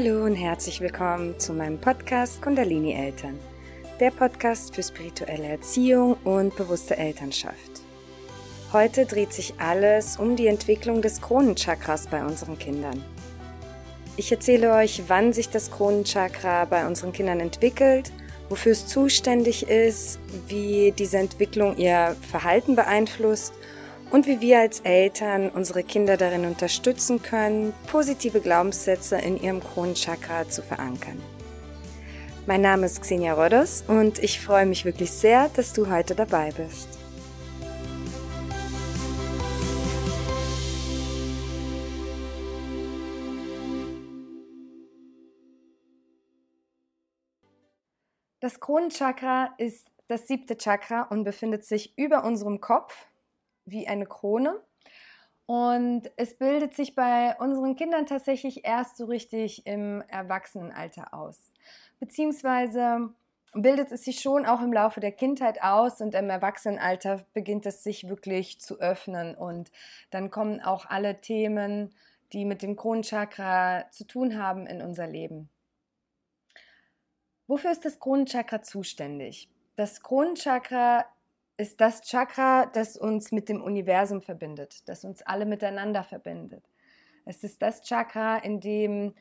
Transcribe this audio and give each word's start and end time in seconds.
Hallo 0.00 0.24
und 0.24 0.36
herzlich 0.36 0.80
willkommen 0.80 1.40
zu 1.40 1.52
meinem 1.52 1.76
Podcast 1.76 2.40
Kundalini 2.40 2.92
Eltern, 2.92 3.36
der 3.98 4.12
Podcast 4.12 4.72
für 4.72 4.84
spirituelle 4.84 5.48
Erziehung 5.48 6.16
und 6.22 6.54
bewusste 6.54 6.96
Elternschaft. 6.96 7.82
Heute 8.72 9.06
dreht 9.06 9.32
sich 9.32 9.54
alles 9.58 10.16
um 10.16 10.36
die 10.36 10.46
Entwicklung 10.46 11.02
des 11.02 11.20
Kronenchakras 11.20 12.06
bei 12.06 12.24
unseren 12.24 12.56
Kindern. 12.60 13.04
Ich 14.16 14.30
erzähle 14.30 14.72
euch, 14.72 15.02
wann 15.08 15.32
sich 15.32 15.48
das 15.48 15.72
Kronenchakra 15.72 16.66
bei 16.66 16.86
unseren 16.86 17.10
Kindern 17.10 17.40
entwickelt, 17.40 18.12
wofür 18.50 18.70
es 18.70 18.86
zuständig 18.86 19.68
ist, 19.68 20.20
wie 20.46 20.94
diese 20.96 21.18
Entwicklung 21.18 21.76
ihr 21.76 22.14
Verhalten 22.30 22.76
beeinflusst 22.76 23.52
und 24.10 24.26
wie 24.26 24.40
wir 24.40 24.60
als 24.60 24.80
Eltern 24.80 25.50
unsere 25.50 25.82
Kinder 25.82 26.16
darin 26.16 26.46
unterstützen 26.46 27.22
können, 27.22 27.74
positive 27.90 28.40
Glaubenssätze 28.40 29.16
in 29.16 29.40
ihrem 29.40 29.60
Kronenchakra 29.60 30.48
zu 30.48 30.62
verankern. 30.62 31.20
Mein 32.46 32.62
Name 32.62 32.86
ist 32.86 33.02
Xenia 33.02 33.34
Rodos 33.34 33.84
und 33.86 34.18
ich 34.22 34.40
freue 34.40 34.64
mich 34.64 34.86
wirklich 34.86 35.10
sehr, 35.10 35.50
dass 35.50 35.74
du 35.74 35.90
heute 35.90 36.14
dabei 36.14 36.50
bist. 36.52 36.98
Das 48.40 48.60
Kronenchakra 48.60 49.52
ist 49.58 49.90
das 50.06 50.26
siebte 50.26 50.56
Chakra 50.56 51.02
und 51.02 51.24
befindet 51.24 51.66
sich 51.66 51.98
über 51.98 52.24
unserem 52.24 52.62
Kopf 52.62 52.94
wie 53.70 53.88
eine 53.88 54.06
Krone. 54.06 54.60
Und 55.46 56.10
es 56.16 56.36
bildet 56.36 56.74
sich 56.74 56.94
bei 56.94 57.34
unseren 57.38 57.74
Kindern 57.74 58.06
tatsächlich 58.06 58.66
erst 58.66 58.98
so 58.98 59.06
richtig 59.06 59.66
im 59.66 60.02
Erwachsenenalter 60.08 61.14
aus. 61.14 61.52
Beziehungsweise 62.00 63.14
bildet 63.54 63.90
es 63.90 64.04
sich 64.04 64.20
schon 64.20 64.44
auch 64.44 64.60
im 64.60 64.72
Laufe 64.72 65.00
der 65.00 65.12
Kindheit 65.12 65.62
aus 65.62 66.00
und 66.00 66.14
im 66.14 66.28
Erwachsenenalter 66.28 67.24
beginnt 67.32 67.64
es 67.66 67.82
sich 67.82 68.08
wirklich 68.08 68.60
zu 68.60 68.78
öffnen. 68.78 69.34
Und 69.34 69.70
dann 70.10 70.30
kommen 70.30 70.60
auch 70.60 70.86
alle 70.86 71.20
Themen, 71.20 71.94
die 72.32 72.44
mit 72.44 72.62
dem 72.62 72.76
Kronenchakra 72.76 73.90
zu 73.90 74.04
tun 74.06 74.38
haben, 74.38 74.66
in 74.66 74.82
unser 74.82 75.06
Leben. 75.06 75.48
Wofür 77.46 77.70
ist 77.72 77.86
das 77.86 77.98
Kronenchakra 77.98 78.62
zuständig? 78.62 79.48
Das 79.76 80.02
Kronenchakra 80.02 81.06
ist 81.58 81.80
das 81.80 82.02
Chakra, 82.02 82.66
das 82.66 82.96
uns 82.96 83.32
mit 83.32 83.48
dem 83.48 83.60
Universum 83.60 84.22
verbindet, 84.22 84.88
das 84.88 85.04
uns 85.04 85.22
alle 85.22 85.44
miteinander 85.44 86.04
verbindet. 86.04 86.64
Es 87.24 87.44
ist 87.44 87.60
das 87.60 87.82
Chakra, 87.82 88.38
in 88.38 88.60
dem 88.60 89.14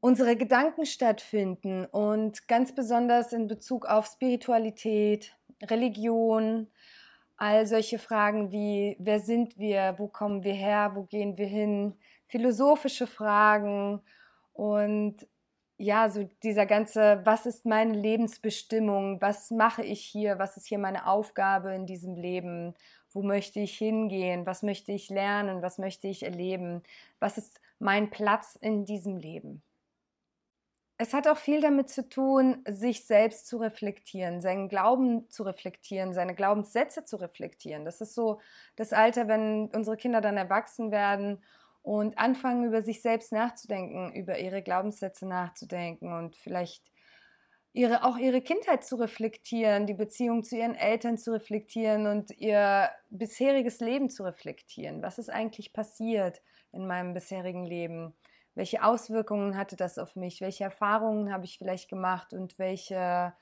unsere 0.00 0.36
Gedanken 0.36 0.84
stattfinden 0.84 1.86
und 1.86 2.46
ganz 2.48 2.74
besonders 2.74 3.32
in 3.32 3.46
Bezug 3.46 3.86
auf 3.86 4.06
Spiritualität, 4.06 5.34
Religion, 5.62 6.68
all 7.36 7.66
solche 7.66 7.98
Fragen 7.98 8.50
wie, 8.50 8.96
wer 8.98 9.20
sind 9.20 9.56
wir, 9.56 9.94
wo 9.98 10.08
kommen 10.08 10.42
wir 10.42 10.52
her, 10.52 10.92
wo 10.94 11.04
gehen 11.04 11.38
wir 11.38 11.46
hin, 11.46 11.94
philosophische 12.26 13.06
Fragen 13.06 14.00
und 14.52 15.26
ja, 15.78 16.08
so 16.08 16.28
dieser 16.42 16.66
ganze, 16.66 17.20
was 17.24 17.44
ist 17.46 17.66
meine 17.66 17.92
Lebensbestimmung, 17.92 19.20
was 19.20 19.50
mache 19.50 19.82
ich 19.82 20.00
hier, 20.00 20.38
was 20.38 20.56
ist 20.56 20.66
hier 20.66 20.78
meine 20.78 21.06
Aufgabe 21.06 21.74
in 21.74 21.86
diesem 21.86 22.14
Leben, 22.14 22.74
wo 23.12 23.22
möchte 23.22 23.60
ich 23.60 23.76
hingehen, 23.76 24.46
was 24.46 24.62
möchte 24.62 24.92
ich 24.92 25.10
lernen, 25.10 25.62
was 25.62 25.78
möchte 25.78 26.08
ich 26.08 26.22
erleben, 26.22 26.82
was 27.20 27.36
ist 27.38 27.60
mein 27.78 28.10
Platz 28.10 28.56
in 28.60 28.86
diesem 28.86 29.16
Leben. 29.18 29.62
Es 30.98 31.12
hat 31.12 31.28
auch 31.28 31.36
viel 31.36 31.60
damit 31.60 31.90
zu 31.90 32.08
tun, 32.08 32.64
sich 32.66 33.04
selbst 33.04 33.46
zu 33.46 33.58
reflektieren, 33.58 34.40
seinen 34.40 34.70
Glauben 34.70 35.28
zu 35.28 35.42
reflektieren, 35.42 36.14
seine 36.14 36.34
Glaubenssätze 36.34 37.04
zu 37.04 37.16
reflektieren. 37.16 37.84
Das 37.84 38.00
ist 38.00 38.14
so 38.14 38.40
das 38.76 38.94
Alter, 38.94 39.28
wenn 39.28 39.66
unsere 39.74 39.98
Kinder 39.98 40.22
dann 40.22 40.38
erwachsen 40.38 40.90
werden 40.90 41.42
und 41.86 42.18
anfangen, 42.18 42.64
über 42.64 42.82
sich 42.82 43.00
selbst 43.00 43.30
nachzudenken, 43.30 44.12
über 44.12 44.40
ihre 44.40 44.60
Glaubenssätze 44.60 45.24
nachzudenken 45.24 46.12
und 46.12 46.34
vielleicht 46.34 46.90
ihre, 47.72 48.02
auch 48.02 48.16
ihre 48.16 48.42
Kindheit 48.42 48.84
zu 48.84 48.96
reflektieren, 48.96 49.86
die 49.86 49.94
Beziehung 49.94 50.42
zu 50.42 50.56
ihren 50.56 50.74
Eltern 50.74 51.16
zu 51.16 51.32
reflektieren 51.32 52.08
und 52.08 52.32
ihr 52.32 52.90
bisheriges 53.10 53.78
Leben 53.78 54.10
zu 54.10 54.24
reflektieren. 54.24 55.00
Was 55.00 55.18
ist 55.18 55.30
eigentlich 55.30 55.72
passiert 55.72 56.42
in 56.72 56.88
meinem 56.88 57.14
bisherigen 57.14 57.64
Leben? 57.64 58.16
Welche 58.56 58.82
Auswirkungen 58.82 59.56
hatte 59.56 59.76
das 59.76 59.98
auf 59.98 60.16
mich? 60.16 60.40
Welche 60.40 60.64
Erfahrungen 60.64 61.32
habe 61.32 61.44
ich 61.44 61.56
vielleicht 61.56 61.88
gemacht 61.88 62.32
und 62.32 62.58
welche 62.58 63.32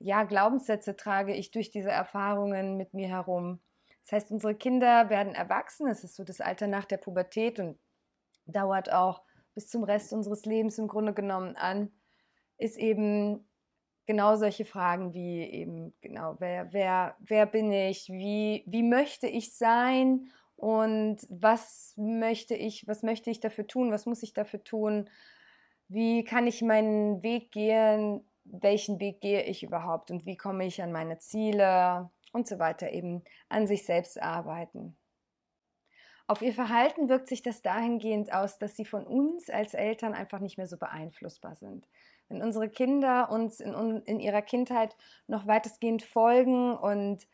ja, 0.00 0.24
Glaubenssätze 0.24 0.96
trage 0.96 1.34
ich 1.34 1.50
durch 1.50 1.70
diese 1.70 1.90
Erfahrungen 1.90 2.76
mit 2.76 2.92
mir 2.92 3.08
herum? 3.08 3.60
Das 4.02 4.12
heißt, 4.12 4.30
unsere 4.30 4.54
Kinder 4.54 5.10
werden 5.10 5.34
erwachsen, 5.34 5.86
es 5.88 6.04
ist 6.04 6.16
so 6.16 6.24
das 6.24 6.40
Alter 6.40 6.66
nach 6.66 6.84
der 6.84 6.96
Pubertät 6.96 7.60
und 7.60 7.78
dauert 8.46 8.92
auch 8.92 9.22
bis 9.54 9.68
zum 9.68 9.84
Rest 9.84 10.12
unseres 10.12 10.44
Lebens 10.44 10.78
im 10.78 10.88
Grunde 10.88 11.12
genommen 11.12 11.56
an, 11.56 11.92
ist 12.58 12.78
eben 12.78 13.48
genau 14.06 14.36
solche 14.36 14.64
Fragen 14.64 15.14
wie 15.14 15.42
eben, 15.42 15.94
genau, 16.00 16.36
wer, 16.38 16.72
wer, 16.72 17.16
wer 17.20 17.46
bin 17.46 17.70
ich, 17.70 18.08
wie, 18.08 18.64
wie 18.66 18.82
möchte 18.82 19.26
ich 19.26 19.56
sein? 19.56 20.30
Und 20.56 21.26
was 21.30 21.94
möchte 21.96 22.54
ich, 22.54 22.86
was 22.86 23.02
möchte 23.02 23.30
ich 23.30 23.40
dafür 23.40 23.66
tun, 23.66 23.92
was 23.92 24.06
muss 24.06 24.22
ich 24.22 24.34
dafür 24.34 24.62
tun, 24.62 25.08
wie 25.88 26.22
kann 26.22 26.46
ich 26.46 26.60
meinen 26.60 27.22
Weg 27.22 27.50
gehen, 27.50 28.24
welchen 28.44 29.00
Weg 29.00 29.20
gehe 29.20 29.44
ich 29.44 29.62
überhaupt? 29.62 30.10
Und 30.10 30.26
wie 30.26 30.36
komme 30.36 30.66
ich 30.66 30.82
an 30.82 30.92
meine 30.92 31.18
Ziele, 31.18 32.10
und 32.32 32.46
so 32.48 32.58
weiter 32.58 32.90
eben 32.92 33.22
an 33.48 33.66
sich 33.66 33.84
selbst 33.84 34.20
arbeiten. 34.20 34.96
Auf 36.26 36.42
ihr 36.42 36.52
Verhalten 36.52 37.08
wirkt 37.08 37.28
sich 37.28 37.42
das 37.42 37.60
dahingehend 37.60 38.32
aus, 38.32 38.58
dass 38.58 38.76
sie 38.76 38.84
von 38.84 39.04
uns 39.04 39.50
als 39.50 39.74
Eltern 39.74 40.14
einfach 40.14 40.38
nicht 40.38 40.58
mehr 40.58 40.68
so 40.68 40.76
beeinflussbar 40.76 41.56
sind. 41.56 41.88
Wenn 42.28 42.40
unsere 42.40 42.68
Kinder 42.68 43.32
uns 43.32 43.58
in, 43.58 43.74
in 44.04 44.20
ihrer 44.20 44.42
Kindheit 44.42 44.96
noch 45.26 45.48
weitestgehend 45.48 46.04
folgen 46.04 46.76
und 46.76 47.26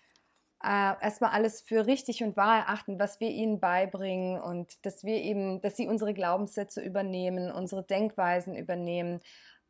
äh, 0.64 0.94
erstmal 1.02 1.32
alles 1.32 1.60
für 1.60 1.86
richtig 1.86 2.22
und 2.24 2.38
wahr 2.38 2.60
erachten, 2.60 2.98
was 2.98 3.20
wir 3.20 3.28
ihnen 3.28 3.60
beibringen 3.60 4.40
und 4.40 4.84
dass 4.86 5.04
wir 5.04 5.16
eben, 5.16 5.60
dass 5.60 5.76
sie 5.76 5.88
unsere 5.88 6.14
Glaubenssätze 6.14 6.80
übernehmen, 6.82 7.52
unsere 7.52 7.84
Denkweisen 7.84 8.56
übernehmen, 8.56 9.20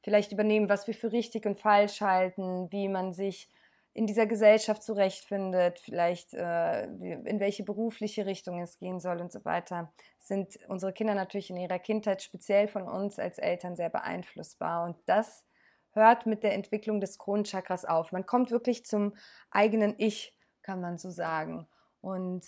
vielleicht 0.05 0.31
übernehmen, 0.31 0.69
was 0.69 0.87
wir 0.87 0.95
für 0.95 1.11
richtig 1.11 1.47
und 1.47 1.59
falsch 1.59 2.01
halten, 2.01 2.71
wie 2.71 2.89
man 2.89 3.13
sich 3.13 3.51
in 3.97 4.07
dieser 4.07 4.27
Gesellschaft 4.27 4.83
zurechtfindet, 4.83 5.79
vielleicht 5.79 6.35
äh, 6.35 6.85
in 6.85 7.41
welche 7.41 7.63
berufliche 7.63 8.27
Richtung 8.27 8.61
es 8.61 8.77
gehen 8.77 9.01
soll 9.01 9.23
und 9.23 9.33
so 9.33 9.43
weiter, 9.47 9.91
sind 10.19 10.59
unsere 10.69 10.93
Kinder 10.93 11.15
natürlich 11.15 11.49
in 11.49 11.57
ihrer 11.57 11.79
Kindheit 11.79 12.23
speziell 12.23 12.69
von 12.69 12.83
uns 12.83 13.19
als 13.19 13.39
Eltern 13.39 13.75
sehr 13.75 13.89
beeinflussbar. 13.89 14.85
Und 14.85 14.97
das 15.07 15.47
hört 15.93 16.27
mit 16.27 16.43
der 16.43 16.53
Entwicklung 16.53 17.01
des 17.01 17.17
Kronenchakras 17.17 17.87
auf. 17.87 18.13
Man 18.13 18.27
kommt 18.27 18.51
wirklich 18.51 18.85
zum 18.85 19.15
eigenen 19.51 19.95
Ich, 19.97 20.37
kann 20.61 20.83
man 20.83 20.99
so 20.99 21.09
sagen. 21.09 21.67
Und 22.03 22.45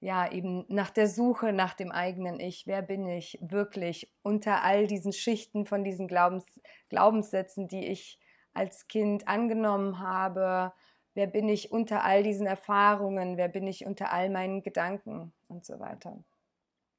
ja, 0.00 0.30
eben 0.30 0.66
nach 0.68 0.90
der 0.90 1.08
Suche 1.08 1.54
nach 1.54 1.72
dem 1.72 1.92
eigenen 1.92 2.40
Ich. 2.40 2.66
Wer 2.66 2.82
bin 2.82 3.06
ich 3.06 3.38
wirklich 3.40 4.12
unter 4.22 4.64
all 4.64 4.86
diesen 4.86 5.14
Schichten 5.14 5.64
von 5.64 5.82
diesen 5.82 6.08
Glaubens, 6.08 6.44
Glaubenssätzen, 6.90 7.68
die 7.68 7.86
ich 7.86 8.18
als 8.52 8.88
Kind 8.88 9.28
angenommen 9.28 9.98
habe, 9.98 10.72
wer 11.20 11.26
bin 11.26 11.50
ich 11.50 11.70
unter 11.70 12.02
all 12.02 12.22
diesen 12.22 12.46
Erfahrungen, 12.46 13.36
wer 13.36 13.48
bin 13.48 13.66
ich 13.66 13.84
unter 13.84 14.10
all 14.10 14.30
meinen 14.30 14.62
Gedanken 14.62 15.34
und 15.48 15.66
so 15.66 15.78
weiter. 15.78 16.16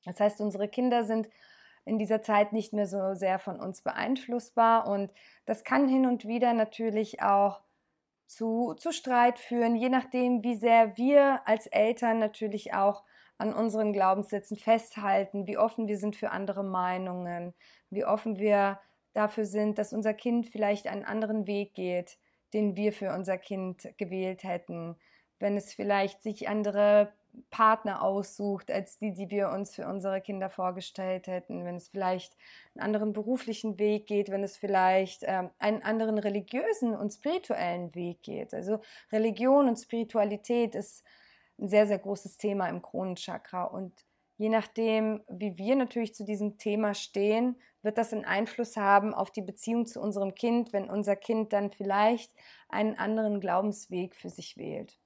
Das 0.05 0.19
heißt, 0.19 0.41
unsere 0.41 0.67
Kinder 0.67 1.05
sind 1.05 1.27
in 1.85 1.97
dieser 1.97 2.21
Zeit 2.21 2.53
nicht 2.53 2.71
mehr 2.71 2.85
so 2.85 3.15
sehr 3.15 3.39
von 3.39 3.59
uns 3.59 3.81
beeinflussbar 3.81 4.87
und 4.87 5.11
das 5.47 5.63
kann 5.63 5.87
hin 5.87 6.05
und 6.05 6.27
wieder 6.27 6.53
natürlich 6.53 7.23
auch 7.23 7.61
zu, 8.27 8.75
zu 8.75 8.91
Streit 8.91 9.39
führen, 9.39 9.75
je 9.75 9.89
nachdem, 9.89 10.43
wie 10.43 10.55
sehr 10.55 10.95
wir 10.97 11.41
als 11.47 11.65
Eltern 11.65 12.19
natürlich 12.19 12.75
auch 12.75 13.03
an 13.39 13.55
unseren 13.55 13.91
Glaubenssätzen 13.91 14.55
festhalten, 14.55 15.47
wie 15.47 15.57
offen 15.57 15.87
wir 15.87 15.97
sind 15.97 16.15
für 16.15 16.29
andere 16.29 16.63
Meinungen, 16.63 17.55
wie 17.89 18.05
offen 18.05 18.37
wir 18.37 18.79
dafür 19.13 19.45
sind, 19.45 19.79
dass 19.79 19.93
unser 19.93 20.13
Kind 20.13 20.45
vielleicht 20.45 20.85
einen 20.85 21.05
anderen 21.05 21.47
Weg 21.47 21.73
geht, 21.73 22.19
den 22.53 22.75
wir 22.75 22.93
für 22.93 23.13
unser 23.13 23.37
Kind 23.37 23.87
gewählt 23.97 24.43
hätten, 24.43 24.95
wenn 25.39 25.57
es 25.57 25.73
vielleicht 25.73 26.21
sich 26.21 26.47
andere 26.47 27.11
Partner 27.49 28.01
aussucht 28.01 28.71
als 28.71 28.97
die, 28.97 29.13
die 29.13 29.29
wir 29.29 29.49
uns 29.49 29.75
für 29.75 29.87
unsere 29.87 30.21
Kinder 30.21 30.49
vorgestellt 30.49 31.27
hätten, 31.27 31.65
wenn 31.65 31.75
es 31.75 31.89
vielleicht 31.89 32.35
einen 32.75 32.83
anderen 32.83 33.13
beruflichen 33.13 33.79
Weg 33.79 34.05
geht, 34.07 34.29
wenn 34.29 34.43
es 34.43 34.57
vielleicht 34.57 35.23
ähm, 35.25 35.49
einen 35.57 35.81
anderen 35.81 36.17
religiösen 36.17 36.93
und 36.93 37.11
spirituellen 37.11 37.93
Weg 37.95 38.21
geht. 38.23 38.53
Also 38.53 38.81
Religion 39.11 39.67
und 39.67 39.77
Spiritualität 39.77 40.75
ist 40.75 41.03
ein 41.59 41.69
sehr, 41.69 41.87
sehr 41.87 41.99
großes 41.99 42.37
Thema 42.37 42.67
im 42.67 42.81
Kronenchakra. 42.81 43.63
Und 43.63 44.05
je 44.37 44.49
nachdem, 44.49 45.23
wie 45.29 45.57
wir 45.57 45.75
natürlich 45.75 46.13
zu 46.13 46.25
diesem 46.25 46.57
Thema 46.57 46.93
stehen, 46.93 47.55
wird 47.83 47.97
das 47.97 48.13
einen 48.13 48.25
Einfluss 48.25 48.77
haben 48.77 49.13
auf 49.13 49.31
die 49.31 49.41
Beziehung 49.41 49.85
zu 49.85 50.01
unserem 50.01 50.35
Kind, 50.35 50.73
wenn 50.73 50.89
unser 50.89 51.15
Kind 51.15 51.53
dann 51.53 51.71
vielleicht 51.71 52.31
einen 52.69 52.97
anderen 52.97 53.39
Glaubensweg 53.39 54.15
für 54.15 54.29
sich 54.29 54.57
wählt. 54.57 54.99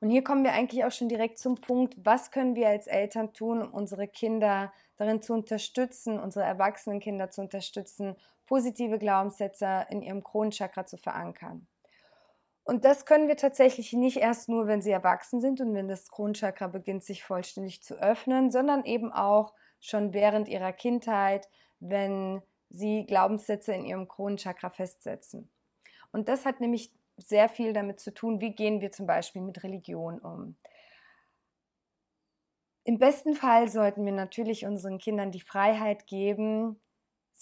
Und 0.00 0.10
hier 0.10 0.24
kommen 0.24 0.42
wir 0.42 0.52
eigentlich 0.52 0.84
auch 0.84 0.90
schon 0.90 1.08
direkt 1.08 1.38
zum 1.38 1.60
Punkt, 1.60 1.94
was 1.96 2.32
können 2.32 2.56
wir 2.56 2.68
als 2.68 2.88
Eltern 2.88 3.32
tun, 3.32 3.62
um 3.62 3.72
unsere 3.72 4.08
Kinder 4.08 4.72
darin 4.96 5.22
zu 5.22 5.32
unterstützen, 5.32 6.18
unsere 6.18 6.44
erwachsenen 6.44 6.98
Kinder 6.98 7.30
zu 7.30 7.40
unterstützen, 7.40 8.16
positive 8.46 8.98
Glaubenssätze 8.98 9.86
in 9.90 10.02
ihrem 10.02 10.24
Kronenchakra 10.24 10.86
zu 10.86 10.96
verankern. 10.96 11.68
Und 12.64 12.84
das 12.84 13.06
können 13.06 13.28
wir 13.28 13.36
tatsächlich 13.36 13.92
nicht 13.92 14.16
erst 14.16 14.48
nur, 14.48 14.66
wenn 14.66 14.82
sie 14.82 14.90
erwachsen 14.90 15.40
sind 15.40 15.60
und 15.60 15.74
wenn 15.74 15.88
das 15.88 16.10
Kronenchakra 16.10 16.68
beginnt, 16.68 17.04
sich 17.04 17.24
vollständig 17.24 17.82
zu 17.82 17.94
öffnen, 17.94 18.50
sondern 18.50 18.84
eben 18.84 19.12
auch 19.12 19.52
schon 19.82 20.14
während 20.14 20.48
ihrer 20.48 20.72
Kindheit, 20.72 21.50
wenn 21.80 22.40
sie 22.70 23.04
Glaubenssätze 23.04 23.74
in 23.74 23.84
ihrem 23.84 24.08
Kronenchakra 24.08 24.70
festsetzen. 24.70 25.50
Und 26.12 26.28
das 26.28 26.46
hat 26.46 26.60
nämlich 26.60 26.90
sehr 27.18 27.48
viel 27.50 27.74
damit 27.74 28.00
zu 28.00 28.14
tun, 28.14 28.40
wie 28.40 28.54
gehen 28.54 28.80
wir 28.80 28.92
zum 28.92 29.06
Beispiel 29.06 29.42
mit 29.42 29.62
Religion 29.62 30.18
um. 30.20 30.56
Im 32.84 32.98
besten 32.98 33.34
Fall 33.34 33.68
sollten 33.68 34.04
wir 34.04 34.12
natürlich 34.12 34.64
unseren 34.64 34.98
Kindern 34.98 35.30
die 35.30 35.40
Freiheit 35.40 36.06
geben, 36.06 36.80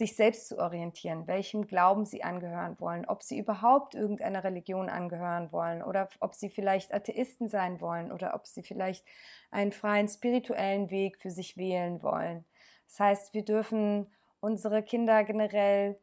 sich 0.01 0.17
selbst 0.17 0.49
zu 0.49 0.59
orientieren, 0.59 1.27
welchem 1.27 1.67
Glauben 1.67 2.07
sie 2.07 2.25
angehören 2.25 2.81
wollen, 2.81 3.05
ob 3.05 3.23
sie 3.23 3.39
überhaupt 3.39 3.95
irgendeiner 3.95 4.43
Religion 4.43 4.89
angehören 4.89 5.53
wollen 5.53 5.83
oder 5.83 6.09
ob 6.21 6.35
sie 6.35 6.49
vielleicht 6.49 6.95
Atheisten 6.95 7.49
sein 7.49 7.83
wollen 7.83 8.11
oder 8.11 8.35
ob 8.35 8.47
sie 8.47 8.63
vielleicht 8.63 9.05
einen 9.51 9.73
freien 9.73 10.09
spirituellen 10.09 10.91
Weg 10.91 11.19
für 11.19 11.31
sich 11.31 11.59
wählen 11.59 12.03
wollen. 12.03 12.47
Das 12.87 12.99
heißt, 12.99 13.35
wir 13.35 13.45
dürfen 13.45 14.11
unsere 14.41 14.83
Kinder 14.83 15.23
generell 15.23 15.99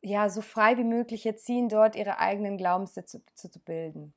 ja, 0.00 0.28
so 0.28 0.40
frei 0.40 0.76
wie 0.76 0.84
möglich 0.84 1.24
erziehen, 1.26 1.68
dort 1.68 1.94
ihre 1.94 2.18
eigenen 2.18 2.58
Glaubenssätze 2.58 3.22
zu, 3.34 3.48
zu 3.48 3.60
bilden. 3.60 4.14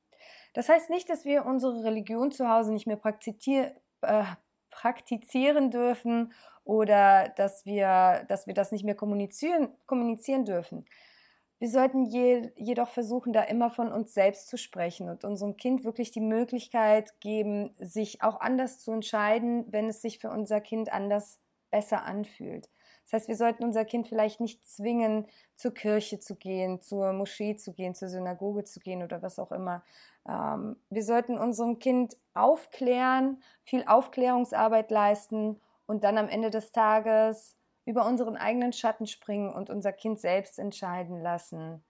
Das 0.53 0.67
heißt 0.67 0.89
nicht, 0.89 1.09
dass 1.09 1.25
wir 1.25 1.45
unsere 1.45 1.83
Religion 1.83 2.31
zu 2.31 2.49
Hause 2.49 2.73
nicht 2.73 2.87
mehr 2.87 2.97
praktizier, 2.97 3.75
äh, 4.01 4.23
praktizieren 4.69 5.71
dürfen 5.71 6.33
oder 6.63 7.29
dass 7.35 7.65
wir, 7.65 8.25
dass 8.27 8.47
wir 8.47 8.53
das 8.53 8.71
nicht 8.71 8.85
mehr 8.85 8.95
kommunizieren, 8.95 9.69
kommunizieren 9.85 10.45
dürfen. 10.45 10.85
Wir 11.59 11.69
sollten 11.69 12.05
je, 12.05 12.51
jedoch 12.55 12.89
versuchen, 12.89 13.33
da 13.33 13.43
immer 13.43 13.69
von 13.69 13.91
uns 13.91 14.13
selbst 14.13 14.47
zu 14.47 14.57
sprechen 14.57 15.09
und 15.09 15.25
unserem 15.25 15.57
Kind 15.57 15.83
wirklich 15.83 16.11
die 16.11 16.21
Möglichkeit 16.21 17.19
geben, 17.19 17.75
sich 17.77 18.21
auch 18.23 18.39
anders 18.39 18.79
zu 18.79 18.91
entscheiden, 18.91 19.65
wenn 19.69 19.89
es 19.89 20.01
sich 20.01 20.19
für 20.19 20.29
unser 20.29 20.61
Kind 20.61 20.91
anders 20.93 21.39
besser 21.69 22.05
anfühlt. 22.05 22.69
Das 23.09 23.21
heißt, 23.21 23.27
wir 23.27 23.37
sollten 23.37 23.63
unser 23.63 23.85
Kind 23.85 24.07
vielleicht 24.07 24.39
nicht 24.39 24.63
zwingen, 24.67 25.25
zur 25.55 25.73
Kirche 25.73 26.19
zu 26.19 26.35
gehen, 26.35 26.79
zur 26.79 27.11
Moschee 27.11 27.55
zu 27.55 27.73
gehen, 27.73 27.95
zur 27.95 28.07
Synagoge 28.07 28.65
zu 28.65 28.79
gehen 28.79 29.01
oder 29.01 29.23
was 29.23 29.39
auch 29.39 29.51
immer. 29.51 29.83
Ähm, 30.27 30.75
wir 30.91 31.03
sollten 31.03 31.39
unserem 31.39 31.79
Kind 31.79 32.17
aufklären, 32.35 33.41
viel 33.63 33.83
Aufklärungsarbeit 33.87 34.91
leisten 34.91 35.59
und 35.87 36.03
dann 36.03 36.19
am 36.19 36.29
Ende 36.29 36.51
des 36.51 36.71
Tages 36.71 37.57
über 37.85 38.05
unseren 38.05 38.37
eigenen 38.37 38.73
Schatten 38.73 39.07
springen 39.07 39.51
und 39.51 39.71
unser 39.71 39.91
Kind 39.91 40.19
selbst 40.19 40.59
entscheiden 40.59 41.19
lassen, 41.19 41.83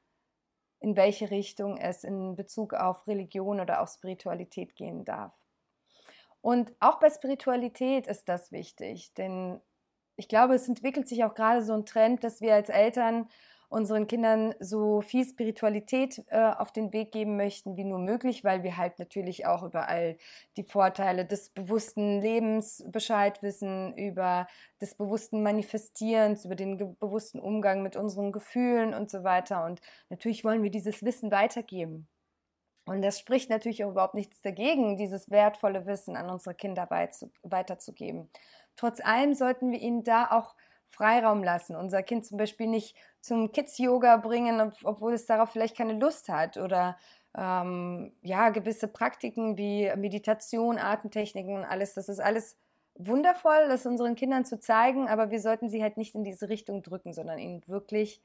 in 0.80 0.96
welche 0.96 1.32
Richtung 1.32 1.76
es 1.76 2.06
in 2.06 2.38
Bezug 2.38 2.74
auf 2.74 3.06
Religion 3.08 3.60
oder 3.60 3.82
auf 3.82 3.90
Spiritualität 3.90 4.78
gehen 4.78 5.04
darf. 5.04 5.34
Und 6.40 6.74
auch 6.80 7.00
bei 7.00 7.10
Spiritualität 7.10 8.08
ist 8.08 8.30
das 8.30 8.54
wichtig, 8.54 9.14
denn 9.16 9.60
ich 10.20 10.28
glaube, 10.28 10.54
es 10.54 10.68
entwickelt 10.68 11.08
sich 11.08 11.24
auch 11.24 11.34
gerade 11.34 11.64
so 11.64 11.74
ein 11.74 11.86
Trend, 11.86 12.26
dass 12.26 12.42
wir 12.42 12.54
als 12.54 12.68
Eltern 12.68 13.30
unseren 13.70 14.08
Kindern 14.08 14.54
so 14.60 15.00
viel 15.00 15.24
Spiritualität 15.26 16.26
äh, 16.28 16.40
auf 16.40 16.74
den 16.74 16.92
Weg 16.92 17.14
geben 17.14 17.38
möchten 17.38 17.78
wie 17.78 17.86
nur 17.86 18.00
möglich, 18.00 18.44
weil 18.44 18.64
wir 18.64 18.76
halt 18.76 19.00
natürlich 19.00 19.46
auch 19.46 19.64
überall 19.64 20.18
die 20.58 20.64
Vorteile 20.64 21.26
des 21.26 21.52
bewussten 21.52 22.20
Lebens 22.20 22.84
Bescheid 22.88 23.42
wissen, 23.44 23.96
über 23.96 24.48
des 24.82 24.96
bewussten 24.96 25.42
Manifestierens, 25.42 26.44
über 26.44 26.56
den 26.56 26.98
bewussten 26.98 27.40
Umgang 27.40 27.82
mit 27.82 27.96
unseren 27.96 28.34
Gefühlen 28.34 28.94
und 28.94 29.10
so 29.10 29.24
weiter. 29.24 29.64
Und 29.64 29.80
natürlich 30.10 30.44
wollen 30.44 30.64
wir 30.64 30.72
dieses 30.72 31.02
Wissen 31.04 31.32
weitergeben. 31.32 32.10
Und 32.86 33.04
das 33.04 33.20
spricht 33.20 33.52
natürlich 33.52 33.86
auch 33.86 33.92
überhaupt 33.92 34.16
nichts 34.16 34.42
dagegen, 34.42 34.98
dieses 34.98 35.30
wertvolle 35.30 35.86
Wissen 35.86 36.18
an 36.18 36.30
unsere 36.30 36.56
Kinder 36.56 36.90
weiterzugeben. 36.90 38.30
Trotz 38.76 39.00
allem 39.02 39.34
sollten 39.34 39.72
wir 39.72 39.80
ihnen 39.80 40.04
da 40.04 40.32
auch 40.32 40.56
Freiraum 40.90 41.44
lassen. 41.44 41.76
Unser 41.76 42.04
Kind 42.04 42.26
zum 42.26 42.38
Beispiel 42.38 42.68
nicht 42.68 42.96
zum 43.22 43.52
Kids-Yoga 43.52 44.18
bringen, 44.18 44.74
obwohl 44.84 45.14
es 45.14 45.26
darauf 45.26 45.52
vielleicht 45.52 45.78
keine 45.78 45.94
Lust 45.94 46.30
hat. 46.30 46.58
Oder 46.58 46.98
ähm, 47.38 48.12
ja, 48.22 48.50
gewisse 48.50 48.88
Praktiken 48.88 49.58
wie 49.58 49.92
Meditation, 49.96 50.78
Atemtechniken 50.78 51.58
und 51.58 51.64
alles. 51.64 51.94
Das 51.94 52.10
ist 52.10 52.20
alles 52.20 52.58
wundervoll, 52.96 53.68
das 53.70 53.86
unseren 53.86 54.16
Kindern 54.16 54.46
zu 54.46 54.60
zeigen, 54.60 55.08
aber 55.08 55.32
wir 55.32 55.40
sollten 55.40 55.70
sie 55.70 55.82
halt 55.82 55.98
nicht 55.98 56.16
in 56.16 56.24
diese 56.24 56.50
Richtung 56.50 56.82
drücken, 56.82 57.14
sondern 57.14 57.40
ihnen 57.40 57.66
wirklich 57.68 58.22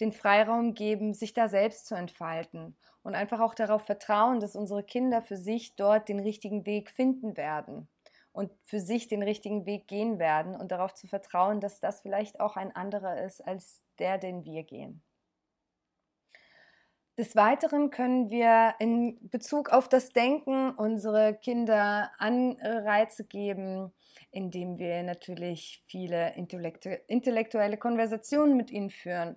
den 0.00 0.12
Freiraum 0.12 0.74
geben, 0.74 1.14
sich 1.14 1.32
da 1.32 1.48
selbst 1.48 1.86
zu 1.86 1.94
entfalten 1.94 2.76
und 3.02 3.14
einfach 3.14 3.40
auch 3.40 3.54
darauf 3.54 3.82
vertrauen, 3.82 4.40
dass 4.40 4.56
unsere 4.56 4.82
Kinder 4.82 5.22
für 5.22 5.36
sich 5.36 5.74
dort 5.76 6.08
den 6.08 6.20
richtigen 6.20 6.66
Weg 6.66 6.90
finden 6.90 7.36
werden 7.36 7.88
und 8.32 8.50
für 8.62 8.80
sich 8.80 9.08
den 9.08 9.22
richtigen 9.22 9.66
Weg 9.66 9.88
gehen 9.88 10.18
werden 10.18 10.54
und 10.54 10.70
darauf 10.70 10.94
zu 10.94 11.06
vertrauen, 11.06 11.60
dass 11.60 11.80
das 11.80 12.00
vielleicht 12.00 12.40
auch 12.40 12.56
ein 12.56 12.74
anderer 12.74 13.22
ist 13.22 13.40
als 13.40 13.82
der, 13.98 14.18
den 14.18 14.44
wir 14.44 14.62
gehen. 14.62 15.02
Des 17.18 17.36
Weiteren 17.36 17.90
können 17.90 18.30
wir 18.30 18.74
in 18.78 19.18
Bezug 19.28 19.70
auf 19.70 19.88
das 19.88 20.10
Denken 20.10 20.70
unsere 20.70 21.34
Kinder 21.34 22.10
Anreize 22.18 23.26
geben, 23.26 23.92
indem 24.30 24.78
wir 24.78 25.02
natürlich 25.02 25.84
viele 25.86 26.34
intellektuelle 26.36 27.76
Konversationen 27.76 28.56
mit 28.56 28.70
ihnen 28.70 28.90
führen 28.90 29.36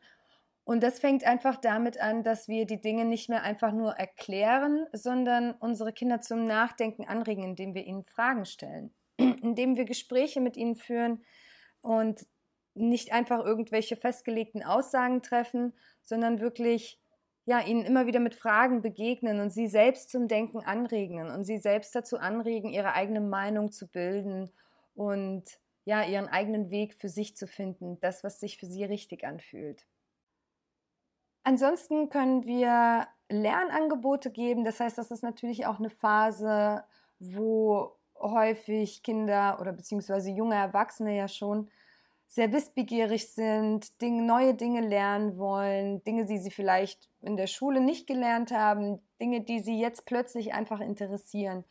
und 0.65 0.82
das 0.82 1.00
fängt 1.00 1.25
einfach 1.25 1.58
damit 1.58 2.00
an, 2.00 2.24
dass 2.24 2.48
wir 2.48 2.65
die 2.65 2.79
Dinge 2.79 3.03
nicht 3.03 3.27
mehr 3.27 3.43
einfach 3.43 3.74
nur 3.74 3.93
erklären, 3.93 4.86
sondern 4.93 5.51
unsere 5.51 5.91
Kinder 5.91 6.22
zum 6.22 6.48
Nachdenken 6.48 7.05
anregen, 7.05 7.43
indem 7.43 7.74
wir 7.74 7.86
ihnen 7.86 8.05
Fragen 8.05 8.46
stellen, 8.46 8.93
indem 9.17 9.75
wir 9.75 9.84
Gespräche 9.84 10.39
mit 10.39 10.55
ihnen 10.55 10.75
führen 10.75 11.24
und 11.82 12.25
nicht 12.75 13.12
einfach 13.12 13.43
irgendwelche 13.43 13.98
festgelegten 13.98 14.63
Aussagen 14.63 15.22
treffen, 15.22 15.74
sondern 16.01 16.39
wirklich 16.39 17.00
ja, 17.46 17.60
ihnen 17.60 17.84
immer 17.84 18.08
wieder 18.08 18.22
mit 18.22 18.36
Fragen 18.36 18.82
begegnen 18.82 19.41
und 19.41 19.51
sie 19.51 19.67
selbst 19.67 20.10
zum 20.10 20.29
Denken 20.29 20.60
anregen 20.60 21.29
und 21.29 21.43
sie 21.43 21.58
selbst 21.58 21.93
dazu 21.93 22.17
anregen, 22.17 22.72
ihre 22.72 22.93
eigene 22.93 23.20
Meinung 23.20 23.74
zu 23.74 23.89
bilden 23.89 24.50
und 24.96 25.43
ja, 25.84 26.05
ihren 26.05 26.29
eigenen 26.29 26.70
Weg 26.70 26.93
für 26.93 27.10
sich 27.10 27.36
zu 27.36 27.48
finden, 27.48 28.00
das, 28.00 28.24
was 28.24 28.39
sich 28.39 28.58
für 28.58 28.65
sie 28.65 28.86
richtig 28.86 29.25
anfühlt. 29.25 29.86
Ansonsten 31.43 32.09
können 32.09 32.45
wir 32.45 33.07
Lernangebote 33.29 34.31
geben. 34.31 34.63
Das 34.63 34.79
heißt, 34.79 34.97
das 34.97 35.12
ist 35.12 35.23
natürlich 35.23 35.65
auch 35.65 35.79
eine 35.79 35.89
Phase, 35.89 36.83
wo 37.19 37.97
häufig 38.19 39.03
Kinder 39.03 39.57
oder 39.59 39.73
beziehungsweise 39.73 40.31
junge 40.31 40.55
Erwachsene 40.55 41.15
ja 41.15 41.27
schon 41.27 41.69
sehr 42.27 42.51
wissbegierig 42.51 43.31
sind, 43.31 44.01
Dinge, 44.01 44.23
neue 44.23 44.55
Dinge 44.55 44.81
lernen 44.81 45.38
wollen, 45.38 46.03
Dinge, 46.03 46.25
die 46.25 46.39
sie 46.39 46.50
vielleicht 46.50 47.09
in 47.21 47.38
der 47.38 47.47
Schule 47.47 47.79
nicht 47.79 48.07
gelernt 48.07 48.51
haben, 48.51 49.00
Dinge, 49.21 49.41
die 49.41 49.59
sie 49.59 49.79
jetzt 49.79 50.05
plötzlich 50.07 50.53
einfach 50.53 50.79
interessieren. 50.79 51.63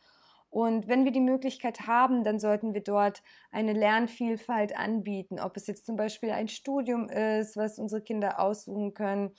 Und 0.49 0.87
wenn 0.87 1.03
wir 1.03 1.11
die 1.11 1.19
Möglichkeit 1.19 1.87
haben, 1.87 2.23
dann 2.23 2.39
sollten 2.39 2.75
wir 2.75 2.83
dort 2.83 3.23
eine 3.51 3.73
Lernvielfalt 3.73 4.77
anbieten, 4.77 5.39
ob 5.39 5.57
es 5.57 5.65
jetzt 5.65 5.85
zum 5.85 5.95
Beispiel 5.95 6.29
ein 6.29 6.47
Studium 6.47 7.09
ist, 7.09 7.57
was 7.57 7.79
unsere 7.79 8.03
Kinder 8.03 8.39
aussuchen 8.39 8.93
können, 8.93 9.31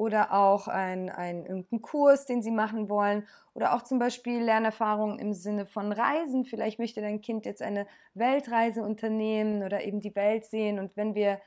oder 0.00 0.32
auch 0.32 0.66
ein, 0.66 1.10
ein 1.10 1.44
irgendein 1.44 1.82
Kurs, 1.82 2.24
den 2.24 2.40
sie 2.40 2.50
machen 2.50 2.88
wollen 2.88 3.26
oder 3.52 3.74
auch 3.74 3.82
zum 3.82 3.98
Beispiel 3.98 4.42
Lernerfahrungen 4.42 5.18
im 5.18 5.34
Sinne 5.34 5.66
von 5.66 5.92
Reisen. 5.92 6.46
Vielleicht 6.46 6.78
möchte 6.78 7.02
dein 7.02 7.20
Kind 7.20 7.44
jetzt 7.44 7.60
eine 7.60 7.86
Weltreise 8.14 8.82
unternehmen 8.82 9.62
oder 9.62 9.84
eben 9.84 10.00
die 10.00 10.16
Welt 10.16 10.46
sehen 10.46 10.78
und 10.78 10.96
wenn 10.96 11.14
wir 11.14 11.38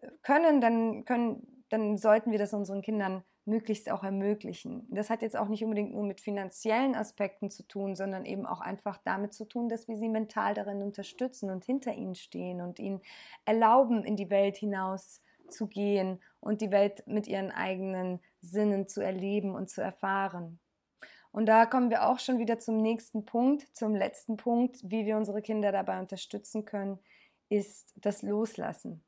äh, 0.00 0.08
können, 0.22 0.62
dann 0.62 1.04
können, 1.04 1.64
dann 1.68 1.98
sollten 1.98 2.32
wir 2.32 2.38
das 2.38 2.54
unseren 2.54 2.80
Kindern 2.80 3.24
möglichst 3.44 3.90
auch 3.90 4.02
ermöglichen. 4.02 4.86
Das 4.88 5.10
hat 5.10 5.20
jetzt 5.20 5.36
auch 5.36 5.48
nicht 5.48 5.62
unbedingt 5.62 5.92
nur 5.92 6.04
mit 6.04 6.22
finanziellen 6.22 6.94
Aspekten 6.94 7.50
zu 7.50 7.62
tun, 7.68 7.94
sondern 7.94 8.24
eben 8.24 8.46
auch 8.46 8.62
einfach 8.62 8.96
damit 9.04 9.34
zu 9.34 9.44
tun, 9.44 9.68
dass 9.68 9.86
wir 9.86 9.98
sie 9.98 10.08
mental 10.08 10.54
darin 10.54 10.82
unterstützen 10.82 11.50
und 11.50 11.62
hinter 11.62 11.92
ihnen 11.92 12.14
stehen 12.14 12.62
und 12.62 12.78
ihnen 12.78 13.02
erlauben, 13.44 14.02
in 14.02 14.16
die 14.16 14.30
Welt 14.30 14.56
hinaus 14.56 15.20
zu 15.48 15.66
gehen 15.66 16.20
und 16.40 16.60
die 16.60 16.70
Welt 16.70 17.06
mit 17.06 17.26
ihren 17.26 17.50
eigenen 17.50 18.20
Sinnen 18.40 18.88
zu 18.88 19.00
erleben 19.00 19.54
und 19.54 19.70
zu 19.70 19.80
erfahren. 19.80 20.60
Und 21.30 21.46
da 21.46 21.66
kommen 21.66 21.90
wir 21.90 22.06
auch 22.08 22.18
schon 22.18 22.38
wieder 22.38 22.58
zum 22.58 22.78
nächsten 22.78 23.24
Punkt, 23.24 23.68
zum 23.76 23.94
letzten 23.94 24.36
Punkt, 24.36 24.78
wie 24.82 25.06
wir 25.06 25.16
unsere 25.16 25.42
Kinder 25.42 25.72
dabei 25.72 26.00
unterstützen 26.00 26.64
können, 26.64 26.98
ist 27.48 27.94
das 27.96 28.22
Loslassen. 28.22 29.04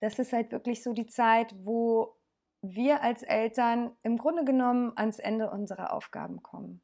das 0.00 0.18
ist 0.18 0.32
halt 0.32 0.50
wirklich 0.50 0.82
so 0.82 0.92
die 0.92 1.06
Zeit, 1.06 1.54
wo 1.56 2.16
wir 2.60 3.02
als 3.02 3.22
Eltern 3.22 3.92
im 4.02 4.18
Grunde 4.18 4.44
genommen 4.44 4.92
ans 4.96 5.18
Ende 5.18 5.50
unserer 5.50 5.92
Aufgaben 5.92 6.42
kommen. 6.42 6.82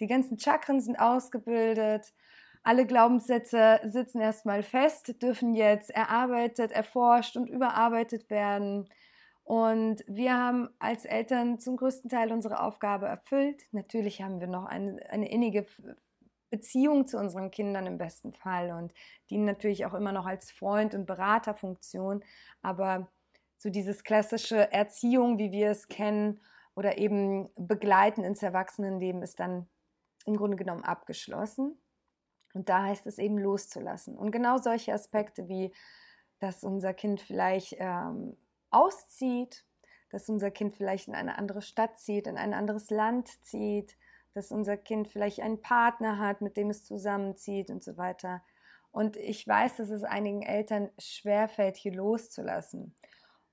Die 0.00 0.06
ganzen 0.06 0.38
Chakren 0.38 0.80
sind 0.80 0.98
ausgebildet, 0.98 2.14
alle 2.66 2.84
Glaubenssätze 2.84 3.78
sitzen 3.84 4.20
erstmal 4.20 4.64
fest, 4.64 5.22
dürfen 5.22 5.54
jetzt 5.54 5.90
erarbeitet, 5.90 6.72
erforscht 6.72 7.36
und 7.36 7.48
überarbeitet 7.48 8.28
werden. 8.28 8.88
Und 9.44 10.02
wir 10.08 10.36
haben 10.36 10.68
als 10.80 11.04
Eltern 11.04 11.60
zum 11.60 11.76
größten 11.76 12.10
Teil 12.10 12.32
unsere 12.32 12.60
Aufgabe 12.60 13.06
erfüllt. 13.06 13.62
Natürlich 13.70 14.20
haben 14.20 14.40
wir 14.40 14.48
noch 14.48 14.64
eine, 14.64 15.00
eine 15.10 15.30
innige 15.30 15.64
Beziehung 16.50 17.06
zu 17.06 17.18
unseren 17.18 17.52
Kindern 17.52 17.86
im 17.86 17.98
besten 17.98 18.32
Fall 18.32 18.72
und 18.72 18.92
dienen 19.30 19.44
natürlich 19.44 19.86
auch 19.86 19.94
immer 19.94 20.10
noch 20.10 20.26
als 20.26 20.50
Freund 20.50 20.92
und 20.92 21.06
Beraterfunktion. 21.06 22.24
Aber 22.62 23.06
so 23.58 23.70
dieses 23.70 24.02
klassische 24.02 24.72
Erziehung, 24.72 25.38
wie 25.38 25.52
wir 25.52 25.70
es 25.70 25.86
kennen, 25.86 26.40
oder 26.74 26.98
eben 26.98 27.48
Begleiten 27.56 28.24
ins 28.24 28.42
Erwachsenenleben 28.42 29.22
ist 29.22 29.38
dann 29.38 29.68
im 30.24 30.36
Grunde 30.36 30.56
genommen 30.56 30.82
abgeschlossen. 30.82 31.78
Und 32.56 32.70
da 32.70 32.84
heißt 32.84 33.06
es 33.06 33.18
eben 33.18 33.36
loszulassen. 33.36 34.16
Und 34.16 34.30
genau 34.30 34.56
solche 34.56 34.94
Aspekte 34.94 35.46
wie, 35.46 35.74
dass 36.38 36.64
unser 36.64 36.94
Kind 36.94 37.20
vielleicht 37.20 37.76
ähm, 37.78 38.34
auszieht, 38.70 39.66
dass 40.10 40.30
unser 40.30 40.50
Kind 40.50 40.74
vielleicht 40.74 41.08
in 41.08 41.14
eine 41.14 41.36
andere 41.36 41.60
Stadt 41.60 41.98
zieht, 41.98 42.26
in 42.26 42.38
ein 42.38 42.54
anderes 42.54 42.88
Land 42.88 43.28
zieht, 43.44 43.98
dass 44.32 44.52
unser 44.52 44.78
Kind 44.78 45.08
vielleicht 45.08 45.40
einen 45.40 45.60
Partner 45.60 46.18
hat, 46.18 46.40
mit 46.40 46.56
dem 46.56 46.70
es 46.70 46.82
zusammenzieht 46.82 47.68
und 47.70 47.84
so 47.84 47.98
weiter. 47.98 48.42
Und 48.90 49.18
ich 49.18 49.46
weiß, 49.46 49.76
dass 49.76 49.90
es 49.90 50.02
einigen 50.02 50.40
Eltern 50.40 50.88
schwerfällt, 50.98 51.76
hier 51.76 51.92
loszulassen. 51.92 52.94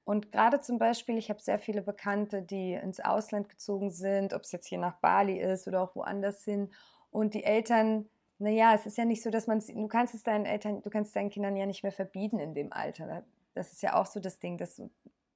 Und 0.06 0.32
gerade 0.32 0.62
zum 0.62 0.78
Beispiel, 0.78 1.18
ich 1.18 1.30
habe 1.30 1.42
sehr 1.42 1.60
viele 1.60 1.82
Bekannte, 1.82 2.42
die 2.42 2.74
ins 2.74 3.02
Ausland 3.02 3.50
gezogen 3.50 3.92
sind, 3.92 4.34
ob 4.34 4.44
es 4.44 4.54
jetzt 4.54 4.68
hier 4.68 4.80
nach 4.80 4.96
Bali 5.02 5.42
ist 5.42 5.68
oder 5.68 5.82
auch 5.82 5.94
woanders 5.94 6.46
hin. 6.46 6.72
Und 7.12 7.34
die 7.34 7.44
Eltern 7.44 8.08
naja, 8.44 8.74
es 8.76 8.86
ist 8.86 8.98
ja 8.98 9.06
nicht 9.06 9.24
so, 9.24 9.30
dass 9.30 9.48
man 9.48 9.60
du 9.60 9.88
kannst 9.88 10.14
es 10.14 10.24
deinen 10.24 10.46
Eltern, 10.46 10.82
du 10.82 10.90
kannst 10.90 11.16
deinen 11.16 11.30
Kindern 11.30 11.56
ja 11.56 11.66
nicht 11.66 11.84
mehr 11.84 11.92
verbieten 11.92 12.40
in 12.40 12.54
dem 12.54 12.74
Alter. 12.74 13.24
Das 13.54 13.72
ist 13.72 13.82
ja 13.82 13.96
auch 13.96 14.06
so 14.06 14.20
das 14.20 14.40
Ding, 14.40 14.58
dass 14.58 14.82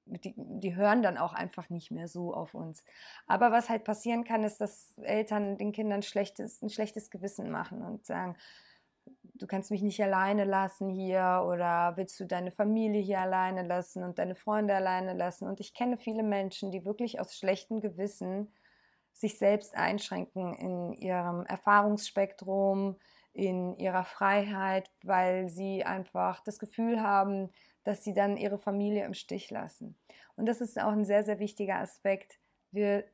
die, 0.06 0.34
die 0.36 0.76
hören 0.76 1.02
dann 1.02 1.18
auch 1.18 1.34
einfach 1.34 1.70
nicht 1.70 1.90
mehr 1.90 2.08
so 2.08 2.34
auf 2.34 2.54
uns. 2.54 2.84
Aber 3.26 3.52
was 3.52 3.70
halt 3.70 3.84
passieren 3.84 4.24
kann, 4.24 4.44
ist, 4.44 4.60
dass 4.60 4.98
Eltern 5.00 5.58
den 5.58 5.72
Kindern 5.72 6.02
schlechtes, 6.02 6.62
ein 6.62 6.70
schlechtes 6.70 7.10
Gewissen 7.10 7.50
machen 7.50 7.82
und 7.82 8.06
sagen, 8.06 8.36
du 9.36 9.48
kannst 9.48 9.72
mich 9.72 9.82
nicht 9.82 10.02
alleine 10.04 10.44
lassen 10.44 10.90
hier 10.90 11.46
oder 11.48 11.94
willst 11.96 12.20
du 12.20 12.26
deine 12.26 12.52
Familie 12.52 13.02
hier 13.02 13.22
alleine 13.22 13.64
lassen 13.64 14.04
und 14.04 14.20
deine 14.20 14.36
Freunde 14.36 14.76
alleine 14.76 15.14
lassen. 15.14 15.48
Und 15.48 15.62
ich 15.62 15.74
kenne 15.74 15.98
viele 15.98 16.24
Menschen, 16.24 16.72
die 16.72 16.84
wirklich 16.84 17.20
aus 17.20 17.38
schlechtem 17.38 17.80
Gewissen 17.80 18.52
sich 19.18 19.40
selbst 19.40 19.76
einschränken 19.76 20.54
in 20.54 20.94
ihrem 20.94 21.44
Erfahrungsspektrum, 21.48 22.98
in 23.34 23.76
ihrer 23.78 24.04
Freiheit, 24.04 24.92
weil 25.04 25.50
sie 25.50 25.84
einfach 25.84 26.44
das 26.44 26.60
Gefühl 26.60 27.02
haben, 27.02 27.50
dass 27.84 28.04
sie 28.04 28.14
dann 28.14 28.38
ihre 28.38 28.60
Familie 28.60 29.06
im 29.06 29.16
Stich 29.16 29.50
lassen. 29.50 29.96
Und 30.36 30.46
das 30.46 30.62
ist 30.62 30.80
auch 30.80 30.92
ein 30.92 31.06
sehr, 31.06 31.24
sehr 31.24 31.40
wichtiger 31.40 31.78
Aspekt. 31.78 32.38
Wir 32.72 33.06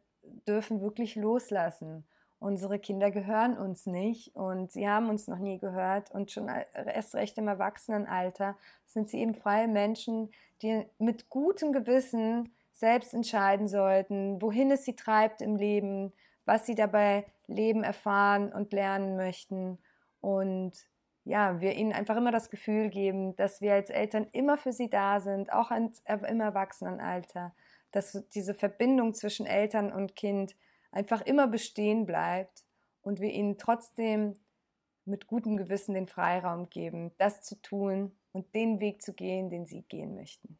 dürfen 0.45 0.81
wirklich 0.81 1.15
loslassen. 1.15 2.05
Unsere 2.39 2.79
Kinder 2.79 3.09
gehören 3.09 3.57
uns 3.57 3.85
nicht 3.85 4.35
und 4.35 4.73
sie 4.73 4.89
haben 4.89 5.09
uns 5.09 5.29
noch 5.29 5.39
nie 5.39 5.57
gehört 5.57 6.11
und 6.11 6.31
schon 6.31 6.49
erst 6.49 7.15
recht 7.15 7.37
im 7.37 7.47
Erwachsenenalter 7.47 8.57
sind 8.85 9.09
sie 9.09 9.19
eben 9.19 9.35
freie 9.35 9.69
Menschen, 9.69 10.29
die 10.61 10.85
mit 10.97 11.29
gutem 11.29 11.71
Gewissen 11.71 12.53
selbst 12.73 13.13
entscheiden 13.13 13.67
sollten, 13.67 14.41
wohin 14.41 14.71
es 14.71 14.83
sie 14.83 14.95
treibt 14.95 15.41
im 15.41 15.55
Leben, 15.55 16.11
was 16.45 16.65
sie 16.65 16.75
dabei 16.75 17.25
leben, 17.47 17.83
erfahren 17.83 18.51
und 18.51 18.73
lernen 18.73 19.15
möchten. 19.15 19.77
Und 20.19 20.73
ja, 21.23 21.61
wir 21.61 21.75
ihnen 21.75 21.93
einfach 21.93 22.17
immer 22.17 22.31
das 22.31 22.49
Gefühl 22.49 22.89
geben, 22.89 23.35
dass 23.35 23.61
wir 23.61 23.73
als 23.73 23.89
Eltern 23.89 24.27
immer 24.33 24.57
für 24.57 24.73
sie 24.73 24.89
da 24.89 25.21
sind, 25.21 25.53
auch 25.53 25.71
im 25.71 26.41
Erwachsenenalter, 26.41 27.55
dass 27.91 28.27
diese 28.33 28.53
Verbindung 28.53 29.13
zwischen 29.13 29.45
Eltern 29.45 29.93
und 29.93 30.15
Kind 30.15 30.55
einfach 30.91 31.21
immer 31.21 31.47
bestehen 31.47 32.05
bleibt 32.05 32.65
und 33.01 33.21
wir 33.21 33.31
ihnen 33.31 33.57
trotzdem 33.57 34.35
mit 35.05 35.27
gutem 35.27 35.57
Gewissen 35.57 35.93
den 35.93 36.07
Freiraum 36.07 36.69
geben, 36.69 37.11
das 37.17 37.41
zu 37.41 37.61
tun 37.61 38.17
und 38.31 38.53
den 38.55 38.79
Weg 38.79 39.01
zu 39.01 39.13
gehen, 39.13 39.49
den 39.49 39.65
sie 39.65 39.83
gehen 39.83 40.15
möchten. 40.15 40.57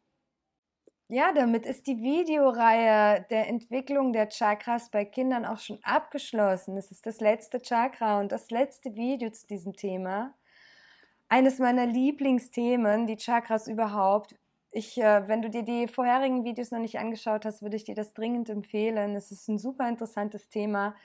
Ja, 1.14 1.32
damit 1.32 1.68
ist 1.68 1.86
die 1.86 2.02
Videoreihe 2.02 3.24
der 3.30 3.48
Entwicklung 3.48 4.14
der 4.14 4.30
Chakras 4.30 4.90
bei 4.90 5.06
Kindern 5.06 5.46
auch 5.46 5.60
schon 5.60 5.78
abgeschlossen. 5.84 6.76
Es 6.76 6.90
ist 6.90 7.06
das 7.06 7.22
letzte 7.22 7.62
Chakra 7.62 8.20
und 8.20 8.32
das 8.32 8.50
letzte 8.50 8.96
Video 8.96 9.30
zu 9.30 9.46
diesem 9.46 9.74
Thema. 9.74 10.34
Eines 11.30 11.60
meiner 11.60 11.86
Lieblingsthemen, 11.86 13.06
die 13.06 13.18
Chakras 13.18 13.68
überhaupt. 13.68 14.34
Ich, 14.72 15.00
äh, 15.00 15.28
wenn 15.28 15.44
du 15.44 15.52
dir 15.52 15.62
die 15.62 15.88
vorherigen 15.88 16.46
Videos 16.46 16.72
noch 16.72 16.80
nicht 16.80 16.98
angeschaut 16.98 17.46
hast, 17.46 17.62
würde 17.62 17.76
ich 17.76 17.84
dir 17.84 17.94
das 17.94 18.16
dringend 18.16 18.50
empfehlen. 18.50 19.16
Es 19.16 19.30
ist 19.30 19.48
ein 19.50 19.60
super 19.60 19.88
interessantes 19.88 20.50
Thema. 20.50 20.96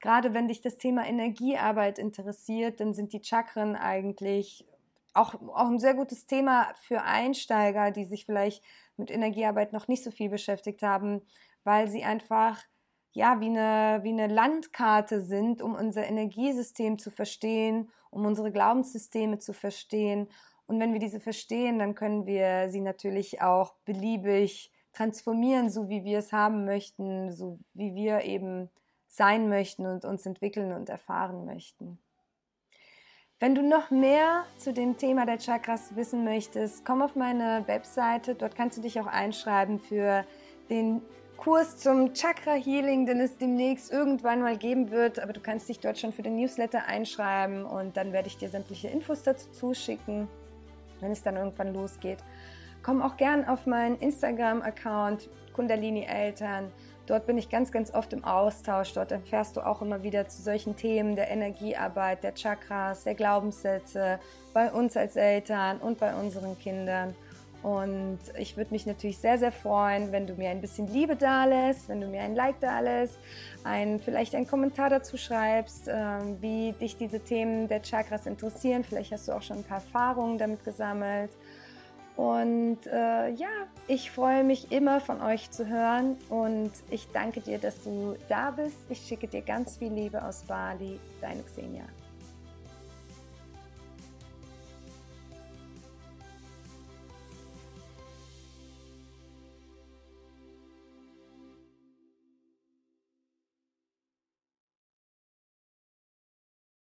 Gerade 0.00 0.32
wenn 0.32 0.48
dich 0.48 0.62
das 0.62 0.78
Thema 0.78 1.06
Energiearbeit 1.06 1.98
interessiert, 1.98 2.80
dann 2.80 2.94
sind 2.94 3.12
die 3.12 3.22
Chakren 3.22 3.76
eigentlich 3.76 4.64
auch, 5.12 5.34
auch 5.34 5.68
ein 5.68 5.78
sehr 5.78 5.94
gutes 5.94 6.26
Thema 6.26 6.72
für 6.76 7.02
Einsteiger, 7.02 7.90
die 7.90 8.04
sich 8.04 8.24
vielleicht 8.24 8.62
mit 8.98 9.10
Energiearbeit 9.10 9.72
noch 9.72 9.88
nicht 9.88 10.04
so 10.04 10.10
viel 10.10 10.28
beschäftigt 10.28 10.82
haben, 10.82 11.22
weil 11.64 11.88
sie 11.88 12.04
einfach 12.04 12.62
ja 13.12 13.40
wie 13.40 13.46
eine, 13.46 14.00
wie 14.02 14.12
eine 14.12 14.26
Landkarte 14.26 15.20
sind, 15.20 15.62
um 15.62 15.74
unser 15.74 16.06
Energiesystem 16.06 16.98
zu 16.98 17.10
verstehen, 17.10 17.90
um 18.10 18.26
unsere 18.26 18.52
Glaubenssysteme 18.52 19.38
zu 19.38 19.52
verstehen. 19.52 20.28
Und 20.66 20.80
wenn 20.80 20.92
wir 20.92 21.00
diese 21.00 21.20
verstehen, 21.20 21.78
dann 21.78 21.94
können 21.94 22.26
wir 22.26 22.68
sie 22.68 22.80
natürlich 22.80 23.40
auch 23.40 23.74
beliebig 23.84 24.70
transformieren, 24.92 25.70
so 25.70 25.88
wie 25.88 26.04
wir 26.04 26.18
es 26.18 26.32
haben 26.32 26.64
möchten, 26.64 27.32
so 27.32 27.58
wie 27.74 27.94
wir 27.94 28.22
eben 28.22 28.70
sein 29.06 29.48
möchten 29.48 29.86
und 29.86 30.04
uns 30.04 30.26
entwickeln 30.26 30.72
und 30.72 30.88
erfahren 30.88 31.44
möchten. 31.44 31.98
Wenn 33.40 33.54
du 33.54 33.62
noch 33.62 33.92
mehr 33.92 34.46
zu 34.56 34.72
dem 34.72 34.96
Thema 34.96 35.24
der 35.24 35.38
Chakras 35.38 35.94
wissen 35.94 36.24
möchtest, 36.24 36.84
komm 36.84 37.02
auf 37.02 37.14
meine 37.14 37.62
Webseite. 37.66 38.34
Dort 38.34 38.56
kannst 38.56 38.76
du 38.76 38.82
dich 38.82 38.98
auch 38.98 39.06
einschreiben 39.06 39.78
für 39.78 40.24
den 40.70 41.02
Kurs 41.36 41.76
zum 41.76 42.14
Chakra 42.14 42.54
Healing, 42.54 43.06
den 43.06 43.20
es 43.20 43.38
demnächst 43.38 43.92
irgendwann 43.92 44.42
mal 44.42 44.56
geben 44.56 44.90
wird. 44.90 45.20
Aber 45.20 45.32
du 45.32 45.38
kannst 45.38 45.68
dich 45.68 45.78
dort 45.78 46.00
schon 46.00 46.12
für 46.12 46.22
den 46.22 46.34
Newsletter 46.34 46.86
einschreiben 46.86 47.64
und 47.64 47.96
dann 47.96 48.12
werde 48.12 48.26
ich 48.26 48.38
dir 48.38 48.48
sämtliche 48.48 48.88
Infos 48.88 49.22
dazu 49.22 49.48
zuschicken, 49.52 50.26
wenn 50.98 51.12
es 51.12 51.22
dann 51.22 51.36
irgendwann 51.36 51.72
losgeht. 51.72 52.18
Komm 52.82 53.00
auch 53.00 53.16
gern 53.16 53.46
auf 53.46 53.66
meinen 53.66 53.98
Instagram-Account 53.98 55.28
Kundalini 55.52 56.02
Eltern. 56.02 56.72
Dort 57.08 57.26
bin 57.26 57.38
ich 57.38 57.48
ganz, 57.48 57.72
ganz 57.72 57.94
oft 57.94 58.12
im 58.12 58.22
Austausch. 58.22 58.92
Dort 58.92 59.12
erfährst 59.12 59.56
du 59.56 59.62
auch 59.62 59.80
immer 59.80 60.02
wieder 60.02 60.28
zu 60.28 60.42
solchen 60.42 60.76
Themen 60.76 61.16
der 61.16 61.30
Energiearbeit, 61.30 62.22
der 62.22 62.34
Chakras, 62.34 63.04
der 63.04 63.14
Glaubenssätze 63.14 64.20
bei 64.52 64.70
uns 64.70 64.94
als 64.94 65.16
Eltern 65.16 65.78
und 65.78 65.98
bei 65.98 66.14
unseren 66.14 66.58
Kindern. 66.58 67.14
Und 67.62 68.18
ich 68.38 68.58
würde 68.58 68.72
mich 68.72 68.84
natürlich 68.84 69.18
sehr, 69.18 69.38
sehr 69.38 69.52
freuen, 69.52 70.12
wenn 70.12 70.26
du 70.26 70.34
mir 70.34 70.50
ein 70.50 70.60
bisschen 70.60 70.86
Liebe 70.86 71.16
da 71.16 71.46
lässt, 71.46 71.88
wenn 71.88 72.00
du 72.00 72.06
mir 72.06 72.20
ein 72.20 72.34
Like 72.34 72.60
da 72.60 72.78
lässt, 72.80 73.18
ein, 73.64 73.98
vielleicht 74.00 74.34
einen 74.34 74.46
Kommentar 74.46 74.90
dazu 74.90 75.16
schreibst, 75.16 75.88
äh, 75.88 75.94
wie 76.40 76.72
dich 76.72 76.98
diese 76.98 77.20
Themen 77.20 77.68
der 77.68 77.82
Chakras 77.82 78.26
interessieren. 78.26 78.84
Vielleicht 78.84 79.12
hast 79.12 79.28
du 79.28 79.32
auch 79.32 79.42
schon 79.42 79.58
ein 79.58 79.64
paar 79.64 79.78
Erfahrungen 79.78 80.36
damit 80.36 80.62
gesammelt. 80.62 81.30
Und 82.18 82.78
äh, 82.88 83.30
ja, 83.30 83.46
ich 83.86 84.10
freue 84.10 84.42
mich 84.42 84.72
immer 84.72 85.00
von 85.00 85.22
euch 85.22 85.52
zu 85.52 85.68
hören 85.68 86.16
und 86.28 86.72
ich 86.90 87.06
danke 87.12 87.40
dir, 87.40 87.58
dass 87.58 87.84
du 87.84 88.16
da 88.28 88.50
bist. 88.50 88.76
Ich 88.88 89.06
schicke 89.06 89.28
dir 89.28 89.40
ganz 89.40 89.76
viel 89.76 89.92
Liebe 89.92 90.20
aus 90.24 90.42
Bali, 90.42 90.98
deine 91.20 91.44
Xenia. 91.44 91.84